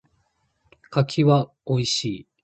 [0.89, 2.27] 柿は美味しい。